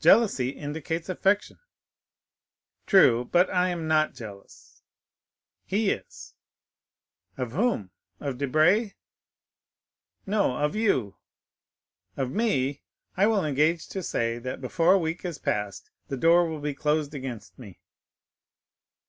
[0.00, 1.58] "Jealousy indicates affection."
[2.86, 4.80] "True; but I am not jealous."
[5.64, 6.34] "He is."
[7.36, 8.92] "Of whom?—of Debray?"
[10.24, 11.16] "No, of you."
[12.16, 12.84] "Of me?
[13.16, 16.72] I will engage to say that before a week is past the door will be
[16.72, 17.80] closed against me."